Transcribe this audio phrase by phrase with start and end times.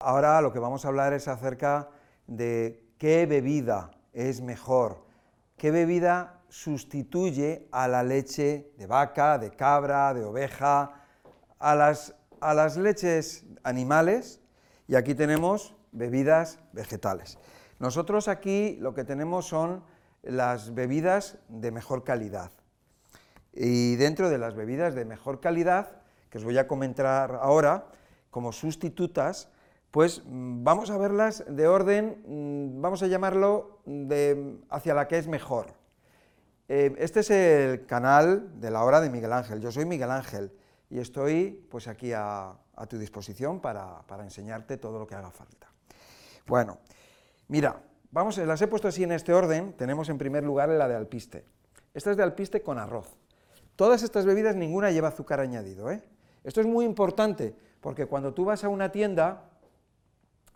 [0.00, 1.88] Ahora lo que vamos a hablar es acerca
[2.28, 5.04] de qué bebida es mejor,
[5.56, 11.02] qué bebida sustituye a la leche de vaca, de cabra, de oveja,
[11.58, 14.40] a las, a las leches animales
[14.86, 17.36] y aquí tenemos bebidas vegetales.
[17.80, 19.82] Nosotros aquí lo que tenemos son
[20.22, 22.52] las bebidas de mejor calidad.
[23.52, 27.88] Y dentro de las bebidas de mejor calidad, que os voy a comentar ahora,
[28.30, 29.50] como sustitutas,
[29.90, 33.80] pues mm, vamos a verlas de orden, mm, vamos a llamarlo
[34.70, 35.74] hacia la que es mejor.
[36.68, 39.60] Eh, este es el canal de la hora de Miguel Ángel.
[39.60, 40.52] Yo soy Miguel Ángel
[40.90, 42.56] y estoy pues aquí a,
[42.88, 45.68] tu disposición para, para, enseñarte todo lo que haga falta.
[46.46, 46.78] Bueno,
[47.48, 49.72] mira, vamos, las he puesto así en este orden.
[49.72, 51.44] Tenemos en primer lugar la de alpiste.
[51.94, 53.16] Esta es de alpiste con arroz.
[53.74, 55.90] Todas estas bebidas, ninguna lleva azúcar añadido.
[55.90, 56.02] ¿eh?
[56.44, 59.47] Esto es muy importante, porque cuando tú vas a una tienda,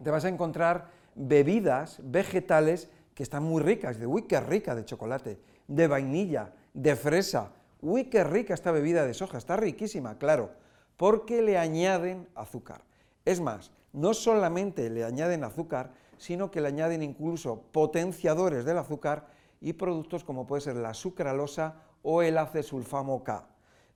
[0.03, 4.85] te vas a encontrar bebidas vegetales que están muy ricas, de uy, qué rica de
[4.85, 10.51] chocolate, de vainilla, de fresa, uy, qué rica esta bebida de soja, está riquísima, claro,
[10.97, 12.83] porque le añaden azúcar.
[13.25, 19.27] Es más, no solamente le añaden azúcar, sino que le añaden incluso potenciadores del azúcar
[19.61, 23.47] y productos como puede ser la sucralosa o el acesulfamo K.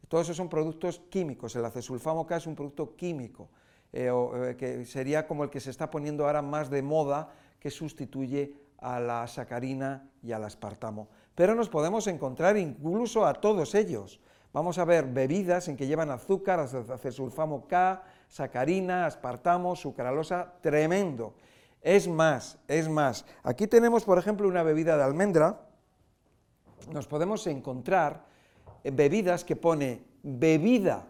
[0.08, 3.48] Todos esos son productos químicos, el acesulfamo K es un producto químico,
[3.97, 7.70] eh, eh, que sería como el que se está poniendo ahora más de moda, que
[7.70, 11.08] sustituye a la sacarina y al aspartamo.
[11.34, 14.20] Pero nos podemos encontrar incluso a todos ellos.
[14.52, 21.34] Vamos a ver bebidas en que llevan azúcar, acesulfamo K, sacarina, aspartamo, sucralosa, tremendo.
[21.80, 23.24] Es más, es más.
[23.42, 25.62] Aquí tenemos, por ejemplo, una bebida de almendra,
[26.92, 28.27] nos podemos encontrar
[28.84, 31.06] bebidas que pone bebida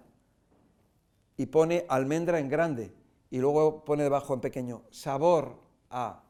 [1.37, 2.93] y pone almendra en grande
[3.31, 6.23] y luego pone debajo en pequeño sabor a.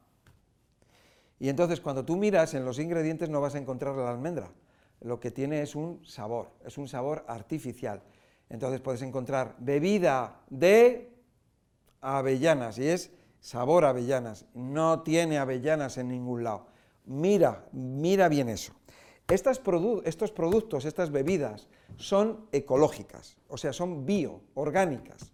[1.39, 4.51] Y entonces cuando tú miras en los ingredientes no vas a encontrar la almendra,
[5.01, 8.01] lo que tiene es un sabor, es un sabor artificial.
[8.49, 11.13] Entonces puedes encontrar bebida de
[12.01, 16.67] avellanas y es sabor avellanas, no tiene avellanas en ningún lado.
[17.05, 18.73] Mira, mira bien eso
[19.29, 19.59] estos
[20.31, 21.67] productos, estas bebidas,
[21.97, 25.33] son ecológicas, o sea, son bio, orgánicas.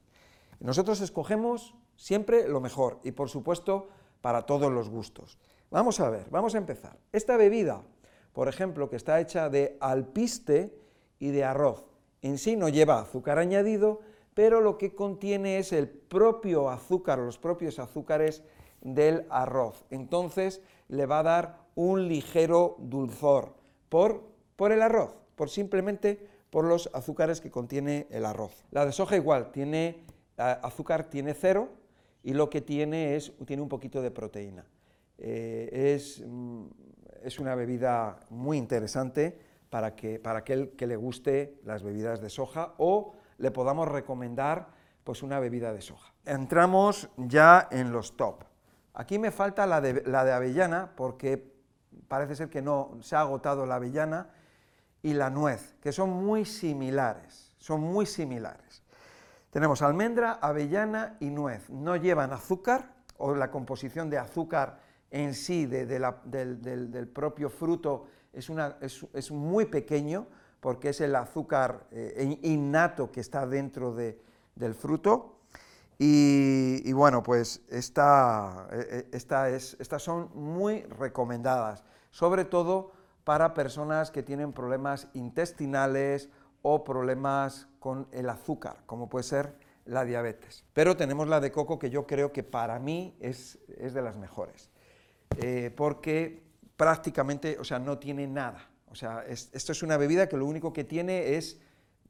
[0.60, 3.90] Nosotros escogemos siempre lo mejor y, por supuesto,
[4.22, 5.38] para todos los gustos.
[5.70, 6.98] Vamos a ver, vamos a empezar.
[7.12, 7.84] Esta bebida,
[8.32, 10.76] por ejemplo, que está hecha de alpiste
[11.20, 11.86] y de arroz,
[12.22, 14.02] en sí no lleva azúcar añadido,
[14.34, 18.44] pero lo que contiene es el propio azúcar, los propios azúcares
[18.82, 19.86] del arroz.
[19.92, 23.63] Entonces le va a dar un ligero dulzor
[23.94, 28.66] por, el arroz, por simplemente por los azúcares que contiene el arroz.
[28.72, 30.04] La de soja igual, tiene
[30.36, 31.70] azúcar tiene cero
[32.24, 34.66] y lo que tiene es tiene un poquito de proteína.
[35.20, 36.66] Eh, es, mm,
[37.22, 39.38] es, una bebida muy interesante
[39.70, 44.70] para, que, para aquel que le guste las bebidas de soja o le podamos recomendar
[45.04, 46.12] pues una bebida de soja.
[46.26, 48.44] Entramos ya en los top.
[48.96, 51.53] Aquí me falta la de, la de avellana porque
[52.08, 54.30] parece ser que no se ha agotado la avellana
[55.02, 58.84] y la nuez, que son muy similares, son muy similares.
[59.50, 61.70] Tenemos almendra, avellana y nuez.
[61.70, 64.80] No llevan azúcar, o la composición de azúcar
[65.12, 70.26] en sí del, propio fruto es, muy pequeño,
[70.60, 75.38] porque es el azúcar eh, innato que está dentro del fruto.
[76.00, 81.84] Y, bueno, pues esta, eh, eh, estas son muy recomendadas
[82.14, 82.92] sobre todo
[83.24, 86.30] para personas que tienen problemas intestinales
[86.62, 89.56] o problemas con el azúcar, como puede ser
[89.86, 90.64] la diabetes.
[90.74, 94.70] Pero tenemos la de coco que yo creo que para mí es, de las mejores,
[95.38, 96.44] eh, porque
[96.78, 98.70] prácticamente, o sea, no tiene nada.
[98.92, 101.60] O sea, esto es una bebida que lo único que tiene es,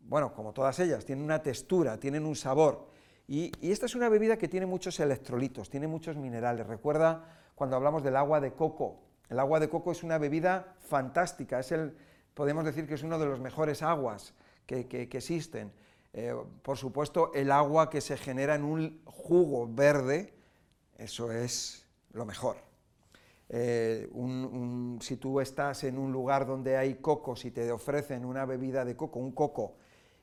[0.01, 2.89] bueno, como todas ellas, tiene una textura, tienen un sabor.
[3.27, 6.67] Y, esta es una bebida que tiene muchos electrolitos, tiene muchos minerales.
[6.67, 7.25] Recuerda
[7.55, 8.99] cuando hablamos del agua de coco,
[9.29, 11.95] el agua de coco es una bebida fantástica, es el,
[12.33, 14.33] podemos decir que es uno de los mejores aguas
[14.65, 15.71] que, existen.
[16.13, 20.33] Eh, por supuesto, el agua que se genera en un jugo verde,
[20.97, 22.57] eso es lo mejor.
[23.49, 24.09] Eh,
[24.99, 28.95] si tú estás en un lugar donde hay cocos y te ofrecen una bebida de
[28.95, 29.75] coco, un coco,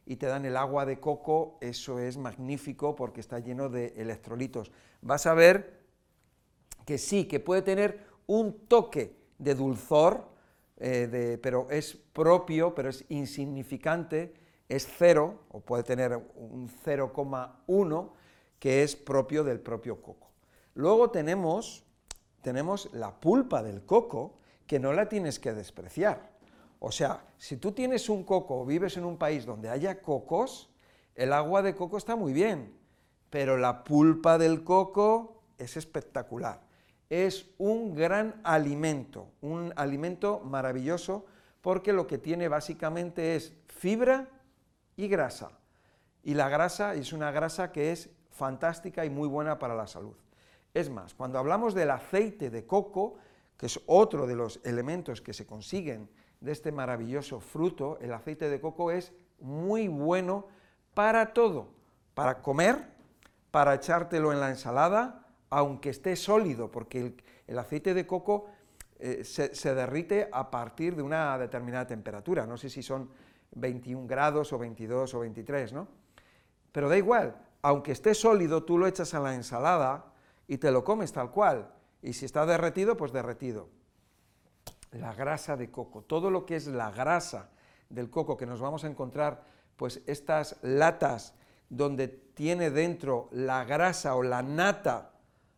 [0.06, 4.73] y te dan el agua de coco, eso es magnífico porque está lleno de electrolitos.
[5.02, 5.81] Vas a ver
[6.85, 10.29] que sí, que puede tener un toque de dulzor,
[10.76, 14.35] eh, pero es propio, pero es insignificante,
[14.69, 18.12] es cero, o puede tener un 0,1,
[18.58, 20.31] que es propio del propio coco.
[20.75, 21.85] Luego tenemos,
[22.41, 26.31] tenemos la pulpa del coco, que no la tienes que despreciar.
[26.80, 30.70] O sea, si tú tienes un coco o vives en un país donde haya cocos,
[31.14, 32.74] el agua de coco está muy bien,
[33.28, 36.62] pero la pulpa del coco es espectacular.
[37.10, 41.26] Es un gran alimento, un alimento maravilloso
[41.60, 44.28] porque lo que tiene básicamente es fibra
[44.96, 45.50] y grasa.
[46.22, 50.16] Y la grasa es una grasa que es fantástica y muy buena para la salud.
[50.72, 53.16] Es más, cuando hablamos del aceite de coco,
[53.58, 56.08] que es otro de los elementos que se consiguen
[56.40, 60.46] de este maravilloso fruto, el aceite de coco es muy bueno
[60.94, 61.69] para todo,
[62.14, 62.88] para comer,
[63.50, 67.14] para echártelo en la ensalada, aunque esté sólido, porque
[67.46, 68.46] el, aceite de coco
[68.98, 73.10] eh, se, se, derrite a partir de una determinada temperatura, no sé si son
[73.52, 75.88] 21 grados o 22 o 23, ¿no?
[76.72, 80.12] Pero da igual, aunque esté sólido, tú lo echas a la ensalada
[80.46, 81.72] y te lo comes tal cual,
[82.02, 83.69] y si está derretido, pues derretido.
[84.92, 87.50] La grasa de coco, todo lo que es la grasa
[87.88, 89.44] del coco que nos vamos a encontrar,
[89.76, 91.34] pues estas latas
[91.69, 95.12] donde tiene dentro la grasa o la nata,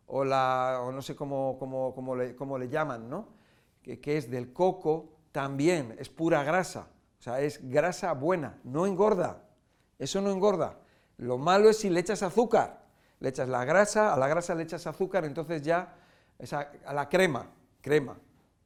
[0.05, 2.15] o, la, o no sé cómo, cómo,
[2.59, 3.29] le, llaman, ¿no?
[3.81, 6.87] Que, que es del coco, también es pura grasa,
[7.19, 9.43] o sea, es grasa buena, no engorda,
[9.97, 10.77] eso no engorda.
[11.17, 12.83] Lo malo es si le echas azúcar,
[13.19, 15.95] le echas la grasa, a la grasa le echas azúcar, entonces ya
[16.85, 17.47] a la crema,
[17.81, 18.15] crema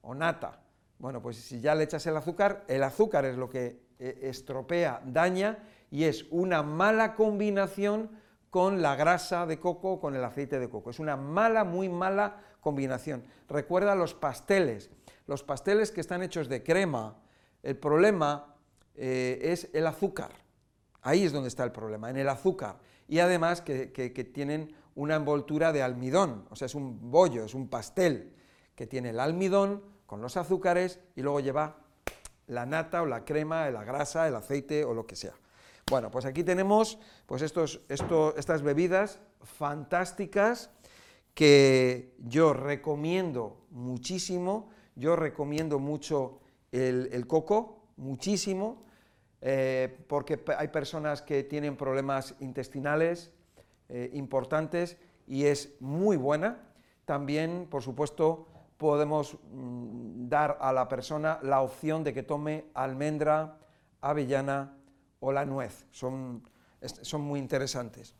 [0.07, 0.61] o nata.
[0.99, 5.01] Bueno, pues si ya le echas el azúcar, el azúcar es lo que eh, estropea,
[5.05, 5.59] daña
[5.91, 8.09] y es una mala combinación
[8.49, 10.89] con la grasa de coco o con el aceite de coco.
[10.89, 13.25] Es una mala, muy mala combinación.
[13.49, 14.89] Recuerda los pasteles.
[15.27, 17.17] Los pasteles que están hechos de crema,
[17.61, 18.55] el problema
[18.95, 20.31] eh, es el azúcar.
[21.01, 22.77] Ahí es donde está el problema, en el azúcar.
[23.09, 27.69] Y además que tienen una envoltura de almidón, o sea, es un bollo, es un
[27.69, 28.33] pastel
[28.75, 31.77] que tiene el almidón con los azúcares y luego lleva
[32.47, 35.33] la nata o la crema, la grasa, el aceite o lo que sea.
[35.89, 40.69] Bueno, pues aquí tenemos pues estos, estas bebidas fantásticas
[41.33, 46.39] que yo recomiendo muchísimo, yo recomiendo mucho
[46.71, 48.83] el, coco, muchísimo,
[49.41, 53.31] eh, porque hay personas que tienen problemas intestinales,
[53.89, 56.63] eh, importantes y es muy buena.
[57.05, 58.47] También, por supuesto,
[58.77, 63.57] podemos mm, dar a la persona la opción de que tome almendra,
[64.01, 64.77] avellana
[65.19, 65.85] o la nuez.
[65.91, 66.47] Son,
[67.01, 68.15] son muy interesantes.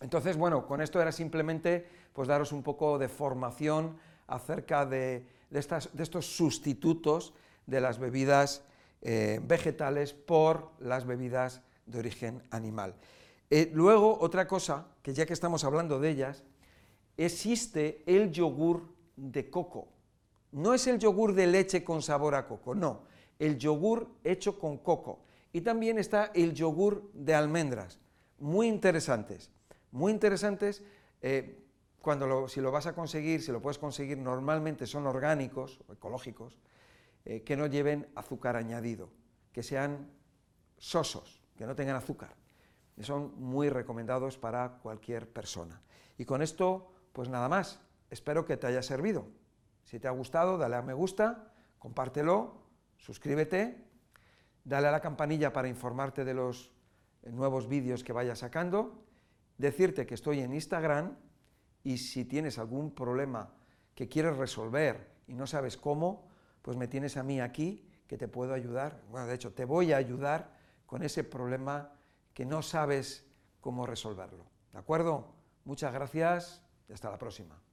[0.00, 3.96] Entonces, bueno, con esto era simplemente pues daros un poco de formación
[4.26, 7.34] acerca de, estas, de estos sustitutos
[7.66, 8.64] de las bebidas
[9.02, 12.94] eh, vegetales por las bebidas de origen animal.
[13.50, 16.42] Eh, luego, otra cosa, que ya que estamos hablando de ellas,
[17.16, 19.88] existe el yogur de coco.
[20.52, 23.02] No es el yogur de leche con sabor a coco, no,
[23.38, 25.20] el yogur hecho con coco.
[25.52, 27.98] Y también está el yogur de almendras,
[28.38, 29.50] muy interesantes,
[29.90, 30.82] muy interesantes.
[31.22, 31.62] Eh,
[32.00, 36.58] cuando si lo vas a conseguir, si lo puedes conseguir, normalmente son orgánicos o ecológicos,
[37.24, 39.08] eh, que no lleven azúcar añadido,
[39.52, 40.10] que sean
[40.78, 42.36] sosos, que no tengan azúcar
[43.02, 45.80] son muy recomendados para cualquier persona.
[46.18, 47.80] Y con esto, pues nada más,
[48.10, 49.26] espero que te haya servido.
[49.84, 52.62] Si te ha gustado, dale a me gusta, compártelo,
[52.98, 53.84] suscríbete,
[54.64, 56.72] dale a la campanilla para informarte de los
[57.22, 59.04] nuevos vídeos que vaya sacando,
[59.58, 61.16] decirte que estoy en Instagram
[61.82, 63.54] y si tienes algún problema
[63.94, 66.28] que quieres resolver y no sabes cómo,
[66.62, 69.02] pues me tienes a mí aquí que te puedo ayudar.
[69.10, 70.52] Bueno, de hecho, te voy a ayudar
[70.84, 71.92] con ese problema
[72.34, 73.24] que no sabes
[73.60, 74.44] cómo resolverlo.
[74.72, 75.34] ¿De acuerdo?
[75.64, 77.60] Muchas gracias y hasta la próxima.